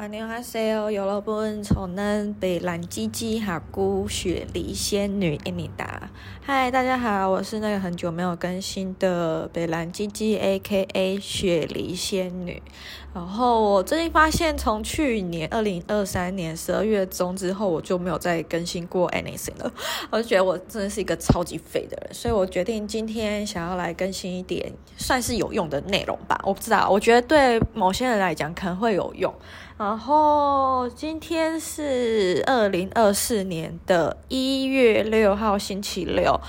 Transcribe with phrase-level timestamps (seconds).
[0.00, 6.10] 안녕하세요，여러분，저는北兰鸡鸡哈姑雪梨仙女伊妮达。
[6.42, 11.18] 嗨，大家好，我是那个很久没有更新的北兰鸡鸡 （A.K.A.
[11.18, 12.62] 雪梨仙女）。
[13.14, 19.72] 然后我最近发现，从去年二零二三年十二月中之后，我就没有再更新过 anything 了。
[20.10, 26.38] 我就觉得我真的是一个超级废的人，所以我决定今天想要来更新一点算是有用的内容吧。
[26.44, 29.34] 我不知道，我觉得对某些人来讲可能会有用。
[29.81, 36.39] 然后今天是二零二四年的一月六号，星期六。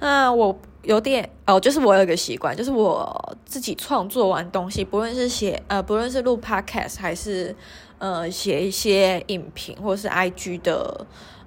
[0.00, 7.54] 那我有点哦，就是我有一个习惯，就是我自己创作完东西，不论是写呃，不论是录 podcast 还是
[7.98, 11.06] 呃写一些影评或是 IG 的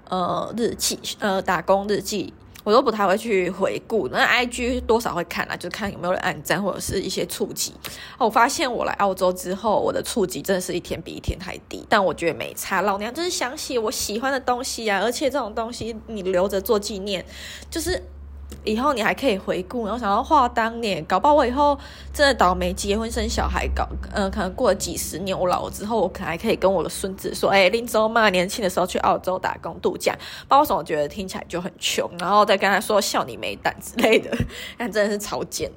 [0.10, 2.32] 呃日记呃打工日记。
[2.64, 7.74] 我都不太会去回顾，那 IG 多少会看啊，就看有没有人按赞或者是一些触及。
[8.18, 12.82] 我发现我来澳洲之后，我的触及真的是一天比一天还低，但我觉得没差。
[12.82, 17.26] 老娘就是想写我喜欢的东西啊，而且这种东西你留着做纪念，
[17.70, 18.02] 就是。
[18.64, 21.78] 以后你还可以回顾，然后想要话当年，搞不好我以后
[22.14, 34.30] 真的倒霉结婚生小孩搞，嗯，可能过了几十年，我老了之后，我可能还可以跟我的孙子说，哎，林州嘛，年轻的时候去澳洲打工度假，不知道为什么我觉得听起来就很穷，然后再跟他说笑你没胆之类的，
[34.78, 35.72] 但真的是超贱。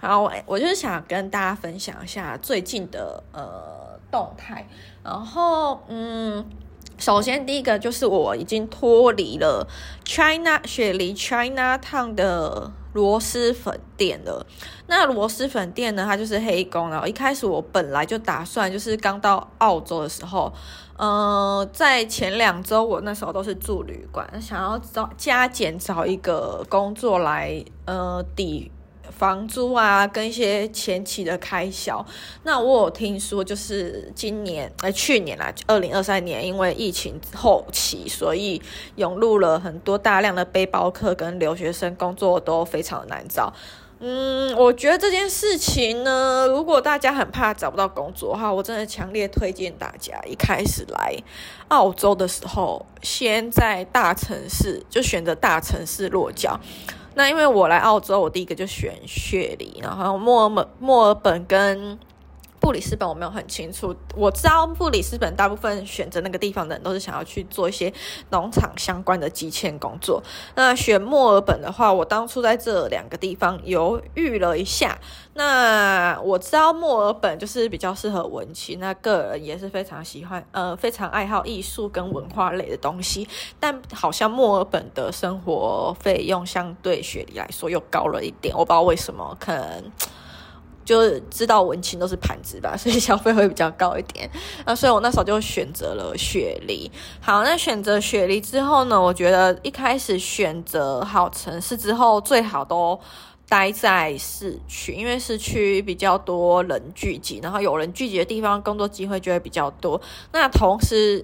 [0.00, 4.66] 然后我我就是想跟大家分享一下最近的呃动态，
[5.02, 6.44] 然后嗯。
[7.00, 9.66] 首先，第一个就是我已经脱离了
[10.04, 14.46] China 雪梨 China Town 的螺蛳粉店了。
[14.86, 16.90] 那螺蛳粉店呢，它就是黑工。
[16.90, 20.52] 然后一开始我本来就打算，就是刚到澳洲的时候，
[20.98, 28.70] 呃，在前两周我那时候都是住旅馆，想要找加减找一个工作来，呃，抵。
[29.20, 32.02] 房租啊，跟一些前期的开销。
[32.44, 38.62] 那我有听说，就是今年，呃，去年啦，二零二三年，因为疫情后期，所以
[38.96, 43.52] 涌入了很多大量的背包客跟留学生，工作都非常的难找。
[43.98, 51.14] 嗯，我觉得这件事情呢，如果大家很怕找不到工作的话，我真的强烈推荐大家一开始来
[51.68, 56.58] 澳洲的时候，先在大城市就选择大城市落脚。
[57.20, 61.98] 那因为我来澳洲，我第一个就选雪梨，然后墨尔本、墨尔本跟
[62.60, 63.94] 布里斯本我没有很清楚。
[64.14, 67.92] 我知道布里斯本大部分选择那个地方的人都是想要去做一些
[68.30, 70.22] 农场相关的基建工作。
[70.54, 74.98] 那选墨尔本的话，我当初在这两个地方犹豫了一下。
[75.32, 83.26] 那我知道墨尔本就是比较适合文青，那个人也是非常喜欢，呃，非常爱好艺术跟文化类的东西。
[83.58, 89.84] 但好像墨尔本的生活费用相对雪梨来说又高了一点，我不知道为什么，可能
[90.84, 94.30] 就知道文青都是盘子吧， 所以消费会比较高一点。
[94.66, 96.90] 那所以我那时候就选择了雪梨。
[97.20, 103.00] 好，那选择雪梨之后呢，我觉得一开始选择好城市之后，最好都。
[103.48, 110.00] 待在市区，因为市区比较多人聚集，然后有人聚集的地方，工作机会就会比较多。
[110.30, 111.20] 那同时，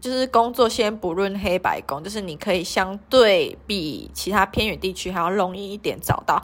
[0.00, 6.42] 就是工作先不论黑白工，就是你可以相对比其他偏远地区还要容易一点找到。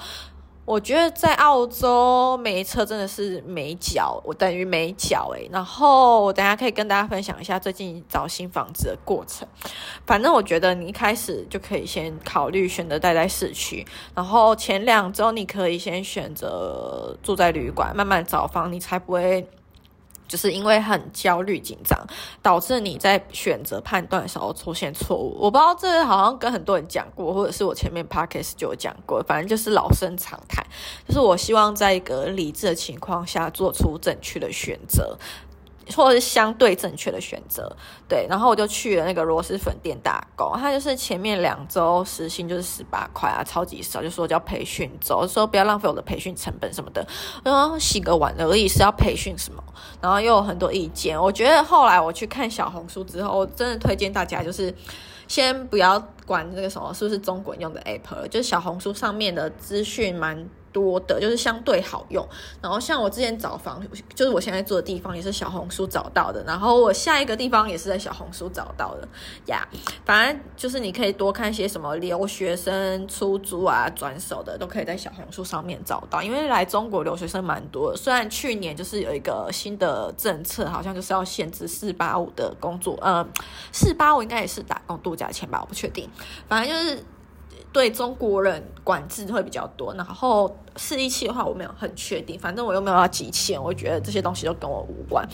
[0.65, 5.49] 我觉得在澳洲没车真的是没脚，我等于没脚诶。
[5.53, 9.47] 然后我等下可以跟大家分享一下最近找新房子的过程。
[10.07, 19.47] 反正我觉得你一开始就可以先考虑选择待在市区，然后前两周你可以先选择住在旅馆，慢慢找房，你才不会。
[20.27, 21.99] 就是因为很焦虑紧张，
[22.43, 25.37] 导致你在选择判断的时候出现错误。
[25.39, 30.65] 我不知道这好像跟很多人讲过，或者是我前面 podcast 就有讲过，反正就是老生常谈。
[31.07, 35.17] 就是我希望在一个理智的情况下做出正确的选择。
[35.95, 37.75] 或者是相对正确的选择，
[38.09, 47.07] 对，然后我就去了那个螺蛳粉店打工，他就是前面两周时薪就是十八块啊，超级少，就说叫培训周，说不要浪费我的培训成本什么的，
[47.45, 49.63] 然后洗个碗而已是要培训什么，
[50.01, 54.75] 然后又有很多意见，我觉得后来我去看小红书之后，我真的推荐大家就是
[55.29, 60.49] 先不要管那个什么是不是中国人用的 app，就是小红书上面的资讯蛮。
[60.75, 62.29] 多的就是相对好用，
[62.61, 63.81] 然后像我之前找房，
[64.13, 69.09] 就是我现在住的地方也是小红书找到的，然后我下一个地方也是在小红书找到的
[69.47, 69.67] 呀。
[70.05, 76.21] 反正就是你可以多看些什么留学生出租啊、转手的，都可以在小红书上面找到。
[76.21, 83.25] 因为来中国留学生蛮多，虽然去年就是有一个新的政策，好像就是要限制四八五的工作，呃，
[83.71, 86.11] 四八五应该也是打工度假签吧，我不确定。
[86.49, 87.05] 反正就是。
[87.75, 95.29] 对中国人管制会比较多，然后四一七的话我没有很确定，反正我又没有要挤钱，我觉得这些东西都跟我无关。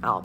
[0.00, 0.24] 好，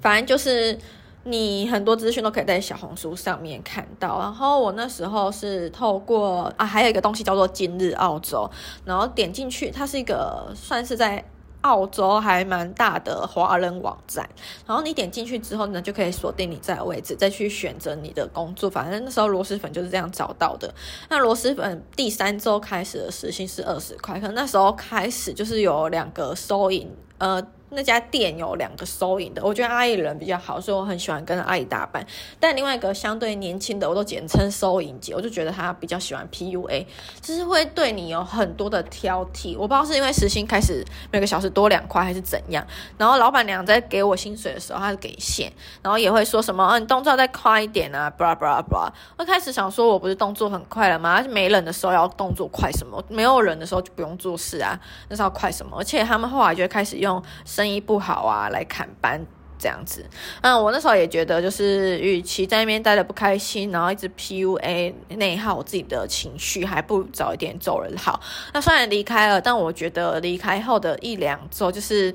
[0.00, 0.78] 反正就是
[1.24, 4.18] 你很多资讯都可以在小红书上面看到。
[4.18, 8.50] 然后我那时候是透过啊，还有一个东西叫做今日澳洲，
[8.86, 11.22] 然后点进去，它是一个算是在。
[11.66, 14.28] 澳洲还蛮大的华人网站，
[14.64, 18.70] 然后你点进去之后呢，就可以锁定你在位置，再去选择你的工作。
[18.70, 20.72] 反正那时候螺蛳粉就是这样找到的。
[21.08, 27.44] 那螺蛳粉第三周开始的时薪是二十块，可那时候开始就是有两个收银，呃。
[27.70, 32.06] 那家店有两个收银的，我觉得阿姨人比较好，所以我很喜欢跟阿姨搭班。
[32.38, 36.86] 但另外一个相对年轻的，我都简称收银姐，我就觉得她比较喜欢 PUA，
[37.20, 39.56] 就是会对你有很多的挑剔。
[39.58, 42.64] 我不知道是因为时薪开始每个小时多两块还是怎样。
[42.96, 45.52] 然后老板娘在给我薪水的时候，她是给现，
[45.82, 48.88] 然后也会说什么，啊，你动作再快一点啊，blah blah blah。
[49.18, 51.20] 我开始想说，我不是动作很快了吗？
[51.28, 53.02] 没人的时候要动作快什么？
[53.08, 54.78] 没有人的时候就不用做事啊，
[55.08, 55.76] 那是要快什么？
[55.78, 57.20] 而且他们后来就会开始用。
[57.56, 59.18] 生意不好啊，来砍班
[59.58, 60.04] 这样子。
[60.42, 68.20] 嗯，我那时候也觉得，就是与其在那边待得不开心，然后一直 PUA 内耗我自己的情绪，还不如早一点走人好。
[68.52, 72.14] 那虽然离开了，但我觉得离开后的一两周，就是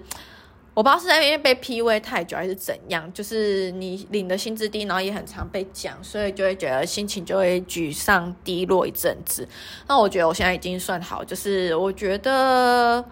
[0.76, 9.48] 我不知道是在那边被 PUA 太久还是怎样，就是你领的薪资低，然后也很常被讲，所以就会觉得心情就会沮丧低落一阵子。
[9.88, 13.04] 那我觉得我现在已经算好，就是我觉得。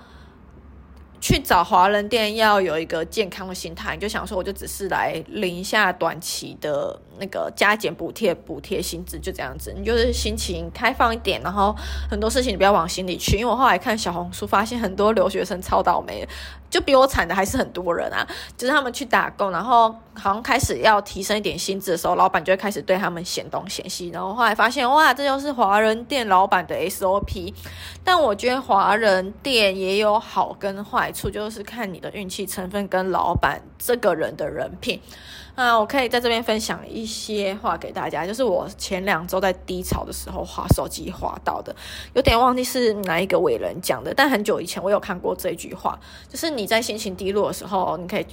[1.22, 9.74] 去找华人店要有一个健康的心态，你就想说，我就只是来领一下短期的那个加减补贴、补贴薪资，就这样子。
[9.78, 11.76] 你就是心情开放一点，然后
[12.10, 13.38] 很多事情你不要往心里去。
[13.38, 16.28] 因为我后来看小红书，发现很多留学生超倒霉，
[16.70, 18.26] 就比我惨的还是很多人啊。
[18.58, 24.10] 就是他们去打工，然后好像开始要提升一点薪资的时候，老板就会开始对他们嫌东嫌西。
[24.10, 27.54] 然后后来发现，哇，这就是华人店老板的 SOP。
[28.04, 31.10] 但我觉得华人店也有好跟坏。
[31.12, 35.02] 处就是看你的运气成分跟老板这个人的人品。
[35.62, 41.76] 那，我可以在这边分享一些话给大家，就是我前两周在低潮的时候划手机划到的，
[42.14, 48.26] 有点忘记是哪一个伟人讲的，但很久以前我有看过这句话，就是你在心情低落的时候，你可以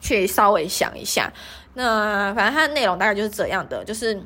[0.00, 1.32] 去稍微想一下。
[1.74, 4.22] 那反正它的内容大概就是这样的，就是。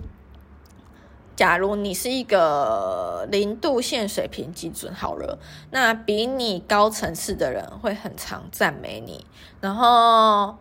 [1.34, 5.38] 假如你是一个零度线水平基准好了，
[5.70, 9.24] 那比你高层次的人会很常赞美你，
[9.58, 10.54] 然后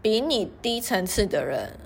[0.00, 1.78] 比你低层次的人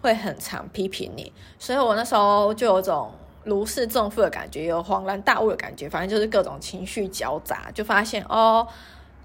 [0.00, 3.10] 会很常批评你，所以我那时候就有种
[3.44, 8.66] 如释重负的感觉，有恍然大悟的感觉，反正就是各种情绪交杂，就发现哦。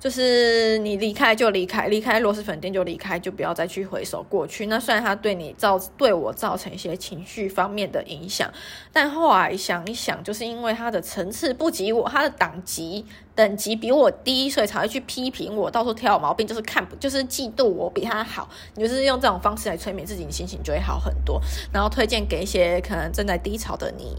[0.03, 4.65] 就是你离开就离开，离开螺蛳粉店就离开，就不要再去回首过去。
[4.65, 8.51] 那虽然他对你造对我造成一些情绪方面的影响，
[8.91, 18.49] 但后来想一想，就是因为他的层次不及我，他的等级等级比我低，所以才会去批评我，到处挑我毛病，就是看不就是嫉妒我比他好。
[18.75, 21.41] 你就是用这种方式来催眠自己，你心情就会好很多。
[21.71, 24.17] 然后推荐给一些可能正在低潮的你。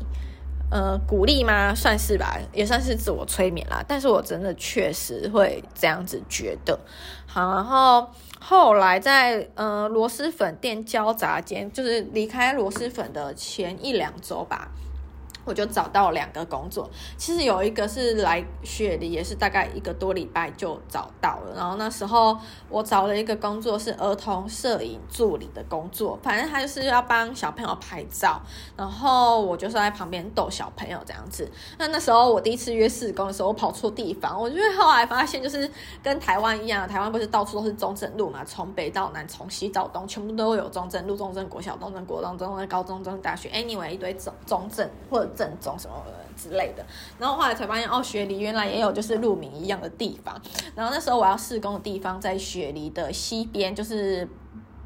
[0.71, 1.75] 呃，鼓励吗？
[1.75, 3.85] 算是吧，也算是自我催眠啦。
[3.87, 6.79] 但是我真的确实会这样子觉得。
[7.27, 8.09] 好，然后
[8.41, 14.71] 后来在呃螺蛳粉店交杂间，就是离开螺蛳粉的前一两周吧。
[15.45, 21.55] 我就找到两个工作，其实有一个是来雪梨，也是大概一个多礼拜就找到了。
[21.55, 22.37] 然后那时候
[22.71, 28.41] 我找了一个工作是儿童摄影助理的工作，反正他就是要帮小朋友拍照，
[28.75, 31.47] 然后我就是在旁边逗小朋友这样子。
[31.79, 35.71] 那那时候我第一次约试工的时候，我跑错地方，我就后来发现就是
[36.03, 45.34] 跟台湾一样，台湾不是到处都是中正路嘛，从北到南，从西到东，全部都有中正路、中正国小、中正国中、中正高中、中正大学，anyway 一堆中中正或者。
[45.35, 45.95] 正宗什么
[46.37, 46.85] 之类的，
[47.19, 50.41] 然后后来才发现哦，雪梨原来也有就是鹿鸣一样的地方。
[50.75, 54.29] 然后那时候我要试工的地方在雪梨的西边，就是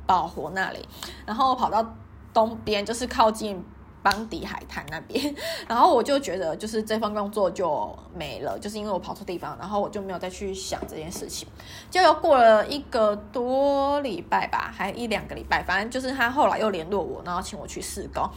[0.06, 0.86] 宝活那里。
[1.26, 1.94] 然后跑到
[2.32, 3.64] 东边，就是靠近
[4.02, 5.34] 邦迪海滩那边。
[5.66, 9.56] 然后我就觉得，就是这份工作就没了，就是因为我跑错地方。
[9.58, 11.48] 然后我就没有再去想这件事情。
[11.90, 18.28] 就又过了一个多礼拜吧，还一两个礼拜，反正就是他后来又联络我，然后请我去试工。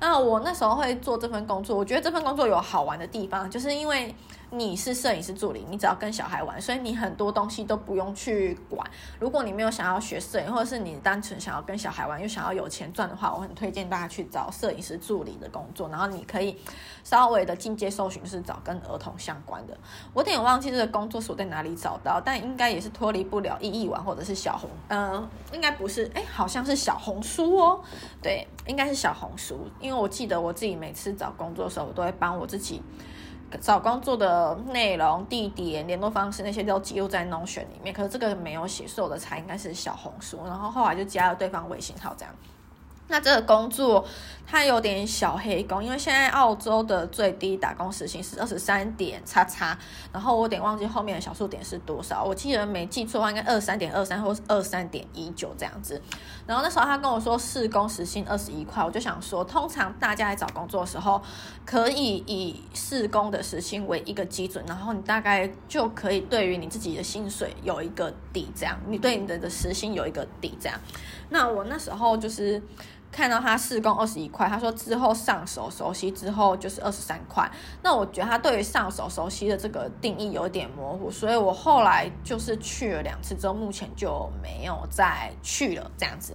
[0.00, 4.14] 那我那时候会做这份工作，我觉得这份工作有好玩的地方，就是因为
[4.52, 8.84] 你是摄影师助理，你只要跟小孩玩，所以你很多东西都不用去管。
[9.20, 15.88] 如果你没有想要学摄影，或者是你单纯想要跟小孩玩，又想要有钱赚的话，我很推荐大家去找摄影师助理的工作。
[15.88, 16.56] 然后你可以
[17.04, 19.78] 稍微的进阶搜寻，是找跟儿童相关的。
[20.12, 27.80] 我有点忘记这个工作所在哪里找到，但应该也是脱离不了一亿万或者是小红，嗯、应该不是，哎，好像是小红书哦，
[28.20, 32.82] 对，应该是小红书，因为我记得我自己每次找工作的时候，我都会帮我自己
[33.58, 42.34] 找工作的内容、地点、联络方式那些都记录在 Notion 里面，可是这个没有写，所以我的才应该是小红书，然后后来就加了对方微信号这样。
[43.10, 44.06] 那这个工作
[44.46, 49.76] 它有点小黑工，因为现在澳洲的最低打工时薪是二十三点叉叉，
[50.12, 56.00] 然后我有点忘记后面的小数点是多少，我记得没记错的话应该二三点二三或是二三点一九这样子。
[56.46, 61.20] 然后那时候他跟我说试工时薪二十一块，我就想说，通常大家来找工作的时候，
[61.64, 70.78] 可以以试工的时薪为一个基准，然后你大概就可以对于你自己的薪水有一个底，这样你对你的的时薪有一个底，这样。
[71.28, 72.60] 那我那时候就是。
[73.12, 77.50] 看到他试工二十一块，他说之后上手熟悉之后就是二十三块。
[77.82, 86.34] 那我觉得他对于上手熟悉的这个定义有点模糊，所以我后来就是去了两次之后，目前就没有再去了这样子。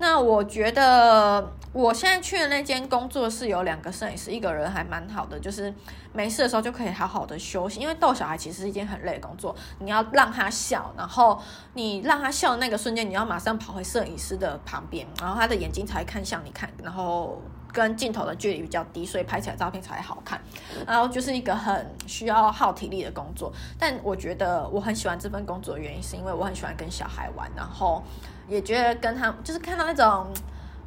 [0.00, 5.72] 那我觉得我现在去的那间工作室有两个摄影师，一个人还蛮好的，就是
[6.14, 7.80] 没事的时候就可以好好的休息。
[7.80, 11.38] 因为逗小孩其实是一件很累的工作，你要让他笑，然后
[11.74, 17.38] 你让他笑的那个瞬间，你要马上跑回摄影师的旁边，然后他的眼睛才看向你看，然后
[17.70, 20.40] 跟镜头的距离比较低，所以拍起来照片才好看。
[20.86, 28.02] 然后就是一个很需要耗体力的工作，但我觉得我很喜欢这份工作的原因，是因为我很喜欢跟小孩玩，然后。
[28.50, 30.26] 也觉得跟他就是看到那种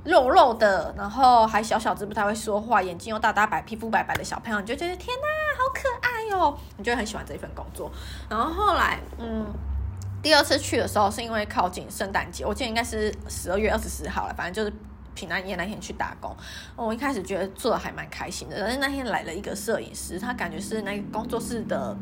[0.04, 6.58] 肉肉的，然后还小小只，不太会说话，眼睛又大大白，皮肤白白的小朋友，你就觉得天哪，好可爱哟！
[6.76, 7.90] 你就很喜欢这一份工作。
[8.30, 9.46] 然后后来，嗯，
[10.22, 14.76] 第二次去的时候是因为靠近圣诞节，我记得应该是十二月二十四号了，反正就是
[15.16, 16.36] 平安夜那天去打工。
[16.76, 21.96] 我一开始觉得做的还蛮开心的，但是那天来了一个摄影师，他感觉是那个工作室的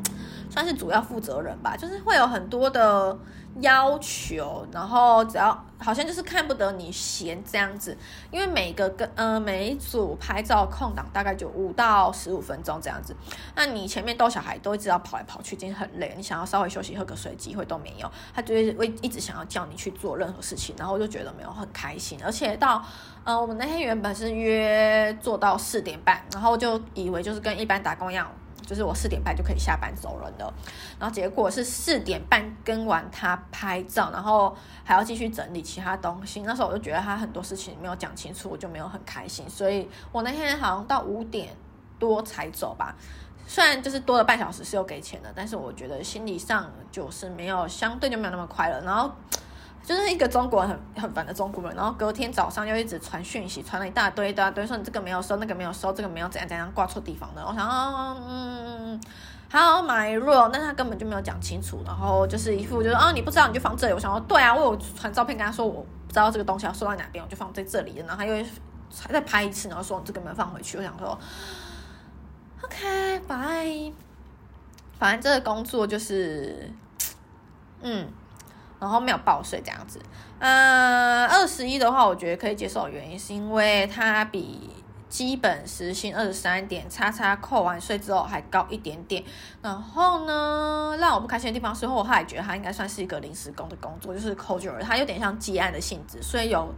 [0.49, 3.15] 算是主要负责人吧，就是会有很多的。
[3.59, 7.97] 要求，然后只要好像就是看不得你闲这样子，
[8.31, 13.15] 因为每个跟呃每一组拍照空档大概就五到十五分钟这样子，
[13.55, 22.81] 那你前面逗小孩都一直要跑来跑去，已经很累，你想要稍微休息喝个水机会都没有，他就会一直想要叫你去做任何事情，然后我就觉得没有很开心，而且到
[23.23, 28.31] 呃我们那天原本是约做到四点半，然后就以为就是跟一般打工一样。
[28.71, 30.53] 就是我四点半就可以下班走人了，
[30.97, 36.41] 然后结果是四点半跟完他拍照，然后还要继续整理其他东西。
[36.43, 39.49] 那时候我就觉得他很多事情没有讲清楚，我就没有很开心。
[39.49, 41.53] 所以我那天好像到五点
[41.99, 42.95] 多才走吧，
[43.45, 48.79] 虽然就是多了半小时是有给钱的，但是我觉得心理上就是没有相对就没有那么快乐。
[48.85, 49.11] 然后。
[49.83, 57.43] 就是一个中国人很很烦的中国人，然后隔天早上又一直传讯息，传了一大堆一大堆，说你这个没有收，那个没有收，这个没有怎样怎样挂错地方的。
[57.43, 57.67] 我想，
[58.27, 59.01] 嗯，
[59.49, 63.93] 好买入，但他根本就没有讲清楚，然后就是一副就是啊，你不知道你就放这里。
[63.93, 67.95] 我想说，对啊，我有传照片跟他说，我不知道这个东西要收到哪边，我就放在这里。
[67.97, 68.45] 然后他又
[69.09, 70.77] 再拍一次，然后说这个没有放回去。
[70.77, 71.17] 我想说
[72.63, 73.91] ，OK，拜。
[74.99, 76.71] 反正这个工作就是，
[77.81, 78.07] 嗯。
[78.81, 79.99] 然后没有报税这样子，
[80.39, 84.71] 嗯，二十一的话，我觉得可以接受的原因是因为它比
[85.07, 89.23] 基本时薪二十三点叉叉扣完税之后还高一点点。
[89.61, 96.73] 然后呢，让我不开心的地方是，我还觉得它应该算是一个临时工的工作，就是扣住它有点像积案的性质，所以有。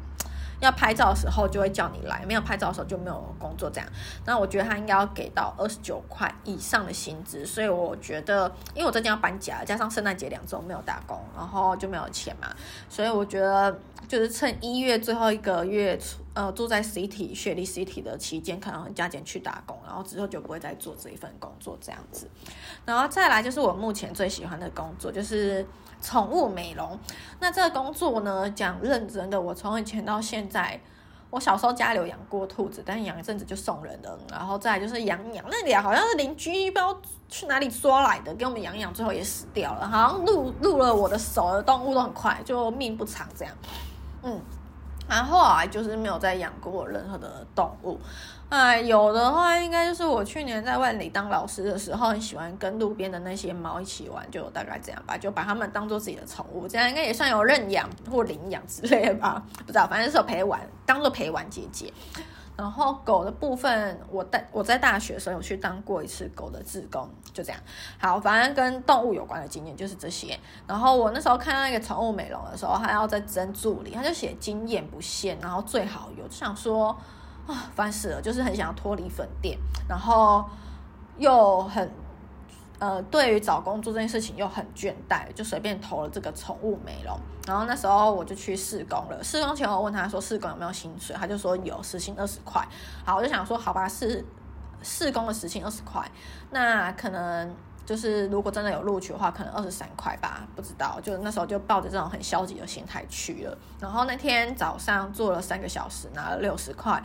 [0.64, 3.90] 要拍照的时候就会叫你来，没有拍照的时候就没有工作这样。
[4.26, 12.48] 那我觉得他应该要给到二十九块以上的薪资，所以我觉得，因为我最近要搬家，加上圣诞节两周没有打工，然后就没有钱嘛，
[12.90, 13.78] 所以我觉得
[14.08, 16.00] 就是趁一月最后一个月，
[16.34, 22.30] 呃，住在 City 雪梨 City 的期间，可能加减去打工，然后之后就不会再做这一份工作这样子。
[22.86, 25.66] 然后再来就是我目前最喜欢的工作，就是。
[26.04, 27.00] 宠物美容，
[27.40, 30.78] 那这个工作呢，讲认真的，我从以前到现在，
[31.30, 34.20] 我小时候家里有养过兔子，但是养一阵子就送人了。
[34.30, 39.88] 然后再就是养养，那里好像是邻居不知道去哪里抓来的，给我们养养，最后也死掉了。
[39.88, 43.56] 好像入入了我的手的动物都很快，就命不长这样。
[44.24, 44.42] 嗯。
[45.06, 48.00] 然后啊，就是没有再养过任何的动物，
[48.54, 61.92] 啊，有的话应该就是我去年在万里当老师的时候，很喜欢跟路边的那些猫一起玩，就大概这样吧，就把它们当做自己的宠物，这样应该也算有认养或领养之类的吧，不知道，反正是有陪玩，当做陪玩姐姐。
[62.56, 67.60] 然后狗的部分，我带我在大学时候有去当过一次狗的志工，就这样。
[67.98, 70.40] 好，反正跟动物有关的经验就是这些。
[70.68, 76.96] 然后我那时候看到那个宠物美容的时候，还要再征助理，他就写经验不限，然后最好有，就想说
[77.48, 79.58] 啊，烦死了，就是很想要脱离粉店，
[79.88, 80.46] 然后
[81.18, 81.92] 又很。
[82.80, 87.18] 呃，对于找工作这件事情又很倦怠，就随便投了这个宠物美容。
[87.48, 89.24] 然后那时候我就去试工了。
[89.24, 92.62] 试工前我问他说试工有没有薪水，他就说有，时薪二十块。
[93.06, 94.26] 好，我就想说好吧，试
[94.82, 96.06] 试工的时薪二十块，
[96.50, 97.56] 那可能。
[97.86, 101.00] 就是如果真的有录取的话，可能二十三块吧，不知道。
[101.02, 103.58] 就那时候就抱着这种很消极的心态去了。
[103.80, 107.02] 然后那天早上做了三个小时，拿了六十块。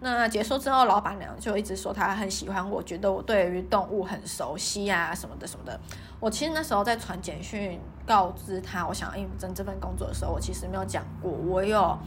[0.00, 5.80] 那结束之后，老板娘就一直说她很喜欢我，觉得我对于动物很熟悉啊什么的什么的。
[6.20, 11.98] 我其实那时候在传简讯告知她我想要应征这份工作的时候，我其实没有讲过我有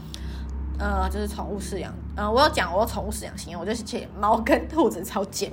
[0.80, 3.84] 呃就是宠物饲养，呃我有讲我宠物饲养经验，我就是
[4.18, 5.52] 猫跟兔子超贱。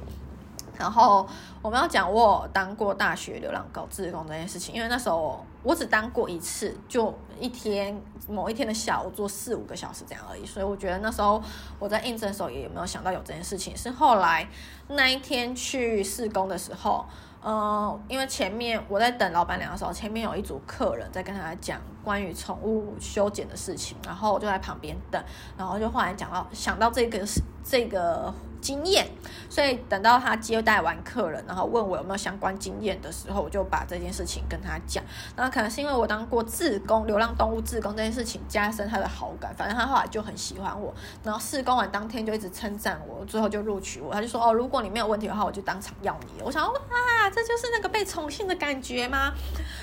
[0.78, 1.26] 然后
[1.61, 11.42] 我们要讲我当过大学流浪狗志工这件事情，因为那时候我只当过一次，就一天某一天的下午做四五个小时这样而已，所以我觉得那时候
[11.78, 14.49] 我在应征的时候也有没有想到有这件事情，是后来
[14.88, 17.04] 那一天去试工的时候，
[17.44, 25.20] 嗯、因为前面我在等老板娘的时候，前面有一组客人在跟他讲关于宠物修剪的事情，然后我就在旁边等，
[25.56, 27.26] 然后就后来讲到想到这个
[27.64, 28.32] 这个。
[28.61, 29.09] 经验，
[29.49, 35.03] 所以等到他接待完客人，然后问我有没有相关经验的时候，我就把这件事情跟他讲。
[35.37, 40.95] 那可能是因为我当过志工，流浪动物志工这件事情加深他的好感，反正他后来就很喜欢我。
[41.23, 44.12] 然后试工完当天就一直称赞我，最后就录取我。
[44.12, 49.33] 他就说：“哦，如果你没有问题的话，我就当场要你。”我想说：“啊，这就是那个被宠幸的感觉吗？”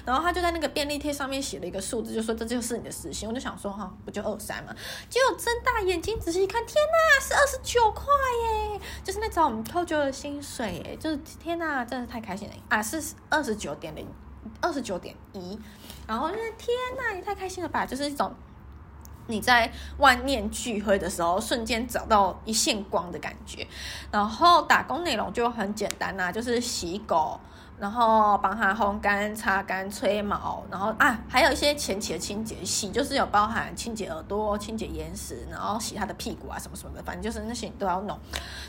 [0.06, 4.74] 然后他就在那个便利贴上面写了一个数字，就说：“这就是你的时薪。”我就想说：“哈，不就二三吗？”
[5.10, 8.06] 结果睁大眼睛仔细一看，天哪，是二十九块
[8.44, 8.65] 耶！
[9.04, 12.82] 就是那种扣九的薪水，就是天呐，真的太开心了啊！
[12.82, 14.08] 是二十九点零，
[14.62, 15.60] 二十九点一，
[16.08, 17.86] 然后就是天呐，你太开心了吧！
[17.86, 18.34] 就是一种
[19.28, 23.68] 你在万念俱灰的时候，瞬间找到一线光的感觉。
[24.12, 27.40] 然后打工内容就很简单呐、就是洗狗。
[27.78, 38.18] 然后帮它烘干、擦干、吹毛，然后啊，还有一些前期的清洁，洗就是有包含清洁耳朵、清洁眼屎，然后洗它的屁股啊什么什么的，反正就是那些你都要弄。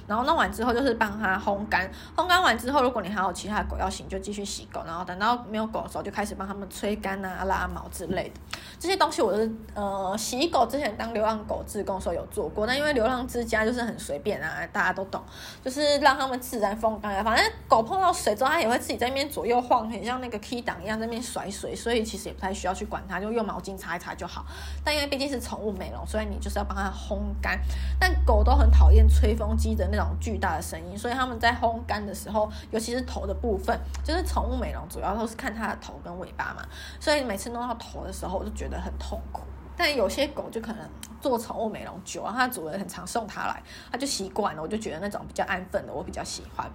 [0.06, 4.82] 然后弄完之后就是帮它烘干，烘干完之后，如果你还有其他的狗要洗，就继续洗狗。
[4.84, 8.40] 然后等到没有狗的时候，就开始帮它们吹干啊、拉毛之类的。
[8.80, 15.22] 这些东西我是呃洗狗之前当流浪狗志工时候有做过，但因为流浪之家就是很随便啊，大家都懂，
[15.64, 17.22] 就是让它们自然风干啊。
[17.22, 18.96] 反正狗碰到水之后，它也会自己。
[18.96, 24.42] 在那边左右晃，很像那个 key 档一样，在那边甩水，所以其实也不太需要去管它，就用毛巾擦一擦就好。
[24.82, 27.60] 但因为毕竟是宠物美容，所以你就是要帮它烘干。
[28.00, 36.62] 但狗都很讨厌吹风机的那种巨大的声音，所以他们在烘干的时候，尤其是头的部分，就是宠物美容主要都是看它的头跟尾巴嘛，
[36.98, 39.42] 所以每次弄到头的时候，我就觉得觉得很痛苦。
[39.76, 40.88] 但有些狗就可能
[41.20, 44.62] 做宠物美容久啊，它主人很常送它来，它就习惯了。
[44.62, 46.66] 我就觉得那种比较安分的，我比较喜欢。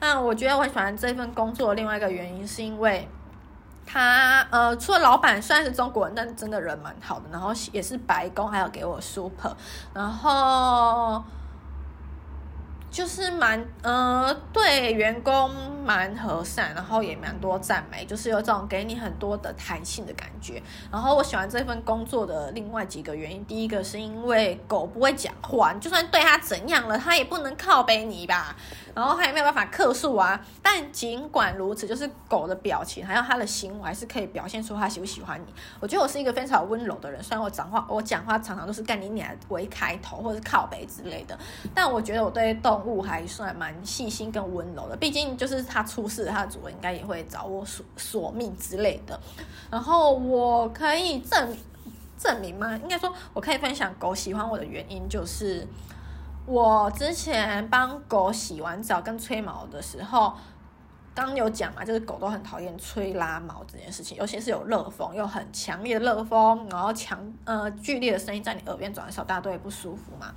[0.00, 3.08] 那我觉得我很喜欢这份工作另外一个原因，是因为
[3.86, 9.54] 他呃，除了老板虽然是中国人，但真的人蛮好的，然后也是白宫，还有给我 super，
[9.94, 11.22] 然后。
[12.90, 15.50] 就是蛮呃，对员工
[15.84, 20.62] 蛮和善，然后也蛮多赞美，就是有种给你很多的弹性的感觉。
[20.90, 28.56] 然后我喜欢这份工作的另外几个原因，第一个是因为狗不会讲话，你就算对它怎样了，它也不能靠背你吧。
[28.94, 30.40] 然后它也没有办法客诉啊。
[30.60, 35.54] 但尽管如此，就是狗的表情还有它的行为，还是可以表现出它喜不喜欢你。
[35.78, 41.38] 我觉得我是一个非常温柔的人，虽然我讲话我讲话常常都是干你娘为开头或者是靠背之类的，
[41.72, 49.18] 但我觉得我对动动物还算蛮细心跟温柔的，毕竟就是它出事，它的主人应该也会找我索索命之类的。
[49.70, 51.56] 然后我可以证
[52.18, 52.76] 证明吗？
[52.76, 55.66] 应该说我可以分享狗喜欢我的原因，就是
[56.46, 60.32] 我之前帮狗洗完澡跟吹毛的时候，
[61.26, 70.32] 刚有讲嘛，就是狗都很讨厌吹拉毛这件事情，尤其是有热风，又很强烈的热风，然后强呃剧烈的声音在你耳边转的时候，大家都会不舒服嘛。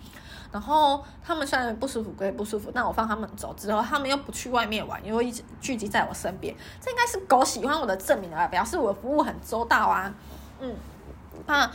[0.51, 10.13] 然后他们虽然不舒服归不舒服，但我放他们走之后，他们又不去外面玩，因为一直聚集在我身边，这应该是狗喜欢我的证明了吧，表示我服务很周到啊。
[10.59, 10.75] 嗯，
[11.45, 11.71] 啊。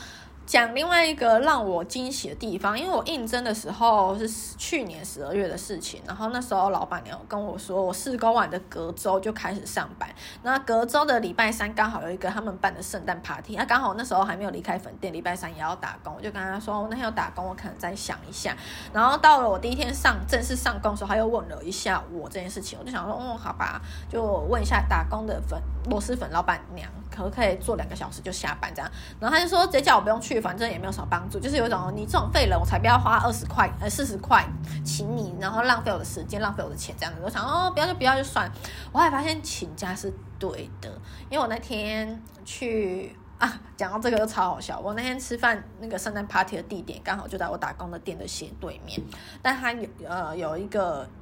[0.47, 10.09] 讲另外一个让我惊喜的地方，因为我应征的时候是去年十二月的事情，然后那时候老板娘跟我说，我试工完的隔周就开始上班，
[10.45, 18.57] 那隔周的礼拜三刚好有一个他们办的圣诞 party，那刚好那时候还没有离开粉店，礼拜三也要打工，我就跟他说，我那天要打工，我可能再想一下。
[18.93, 26.89] 然后到了我第一天上正式上工的时候，他又问了一下我这件事情，我就想说，哦，好吧，就问一下打工的粉螺蛳粉老板娘。
[27.17, 28.91] 可不可以做两个小时就下班这样？
[29.19, 34.47] 然后他就说直接叫我不用去，反正也没有什么帮助，就是有一种你这种废人，我才不要花二十块呃四十块
[34.85, 37.21] 请你，然后浪费我的时间，浪费我的钱这样子。
[37.23, 38.51] 我想哦，不要就不要就算。
[38.93, 40.91] 我还发现请假是对的，
[41.31, 44.79] 因为我那天去啊，讲到这个就超好笑。
[44.79, 49.01] 我那天吃饭那个圣诞 party 的地点刚好就在我打工的店的斜对面，
[49.41, 51.09] 但他有呃有一个。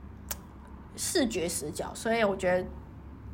[0.97, 2.65] 视觉死角，所以我觉得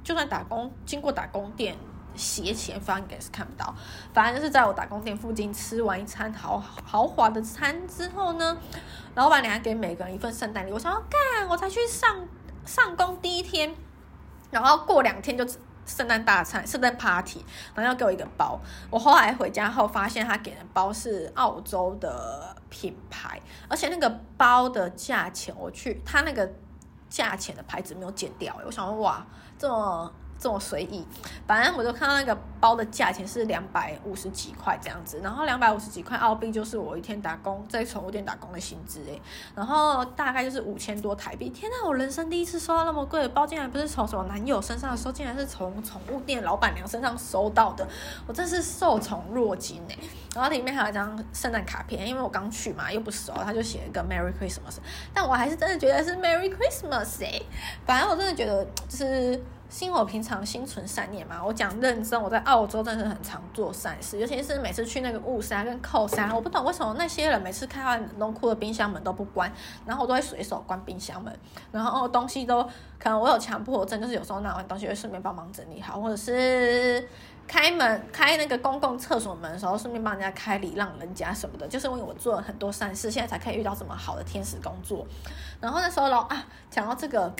[0.02, 1.76] 就算打工经过打工店
[2.14, 3.74] 斜前方应该是看不到。
[4.12, 8.56] 反正就是在我打工店附近吃完一餐豪豪华的餐之后呢，
[9.14, 10.72] 老板娘给每个人一份圣诞礼。
[10.72, 12.26] 我想要干，我才去上
[12.64, 13.74] 上工第一天，
[14.50, 15.46] 然后过两天就。
[15.86, 17.44] 圣诞大餐、圣诞 party，
[17.74, 18.60] 然后要给我一个包。
[18.90, 26.48] 我后来回家后发现，他给的包是澳洲的品牌，而且那个包的价钱，我去他那个
[27.08, 28.56] 价钱的牌子没有剪掉。
[28.64, 29.26] 我想说，哇，
[29.58, 30.12] 这么。
[30.40, 31.06] 这么随意，
[31.46, 39.20] 反正我就看到那个包的价钱是两百五十几块这样子，然后两百五十几块澳币就是我一天打工在宠物店打工的薪资诶，
[39.54, 41.50] 然后大概就是五千多台币。
[41.50, 47.86] 天呐，我人生第一次收到那么贵的包，竟然不是从什么男友身上收，竟然是从宠物店老板娘身上收到的，
[48.26, 49.98] 我真是受宠若惊诶。
[50.34, 54.78] 然后里面还有一张圣诞卡片，因为我刚去嘛，又不熟，他就写一个 Merry Christmas，
[55.12, 57.44] 但我还是真的觉得是 Merry Christmas 诶，
[57.84, 59.44] 反正我真的觉得就是。
[59.70, 69.50] 心我平常心存善念嘛，我讲认真，我在澳洲真的很常做善事，尤其是每次去那个雾山跟扣山，我不懂为什么那些人每次开完冷库的冰箱门都不关，
[69.86, 71.32] 然后我都会随手关冰箱门，
[71.70, 72.62] 然后东西都
[72.98, 77.08] 可能我有强迫症，就是有时候拿完东西会顺便帮忙整理好，或者是
[77.46, 85.06] 开门开那个公共厕所门的时候顺便帮人家开礼让人家什么的，就是因为我做了很多善事，现在才可以遇到这么好的天使工作。
[85.60, 87.32] 然后那时候老啊讲到这个。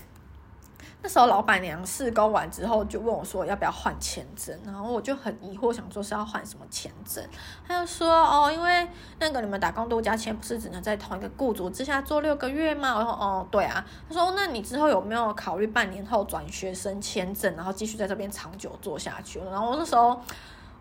[1.02, 7.24] 那时候老板娘试工完之后就问我说要不要换签证，然后我就很疑惑，想说是要换什么签证。
[7.66, 8.86] 他就说哦，因为
[9.18, 12.94] 那个你们打工度假签不是只能在同一个雇主之下做六个月吗？
[12.96, 13.84] 我说哦，对啊。
[14.08, 19.40] 他说那你之后有没有考虑半年后转学生签证，然后继续在这边长久做下去？
[19.50, 20.20] 然后我那时候。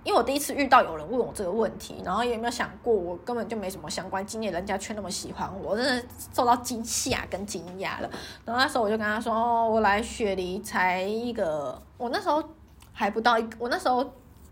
[0.04, 8.10] 因为我第一次遇到有人问我这个问题，然后也没有想过我根本就没什么相关经验，人家却那么喜欢我，真的受到惊吓跟惊讶了。
[8.46, 12.44] 然后那时候我就跟他说：“哦，我来雪梨才一个，我那时候
[12.94, 14.10] 还不到一个，我那时候。”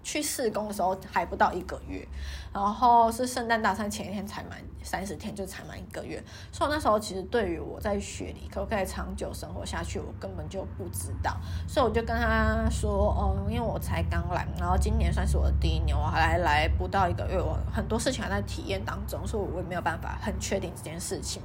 [0.07, 2.07] 去试工的时候还不到一个月，
[2.53, 6.23] 然后是圣诞大餐前一天才满三十天，就才满一个月。
[6.49, 11.35] 所以那时候其实对于我在雪梨可不可以长久生活下去，我根本就不知道。
[11.67, 21.41] 所以我就跟他说：“哦，因为我才刚来，然后今年算是我的第一年，我还来不到一个月，我很多事情还在体验当中，所以我也没有办法很确定这件事情。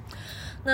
[0.62, 0.72] 那”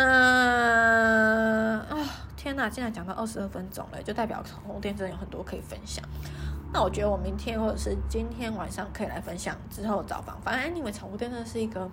[1.78, 1.96] 那啊，
[2.36, 6.04] 天哪，竟然讲到二十二分钟了，就代表宠物店真的有很多可以分享。
[6.70, 10.38] 那我觉得我明天或者是今天晚上可以来分享之后找房。
[10.44, 11.90] 反正你们宠物店真的是一个，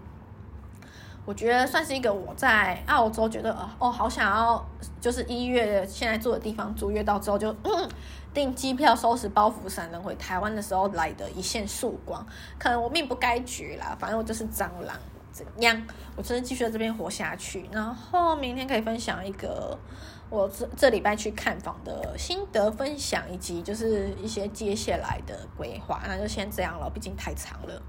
[1.25, 4.65] 我觉得算是一个我在澳洲觉得哦，哦好想要，
[4.99, 7.89] 就是一月现在住的地方租约到之后就嗯
[8.33, 12.25] 订机票、收拾包袱、闪人回台湾的时候来的一线曙光。
[12.59, 14.93] 可能我命不该绝啦，反正我就是蟑螂，
[15.31, 15.81] 怎样？
[16.17, 17.69] 我真的继续在这边活下去。
[17.71, 19.79] 然后明天可以分享一个。
[20.29, 27.81] 我这这礼拜去看房的心得分享，以及就是一些接下来的规划，那就先这样了，毕竟太长了。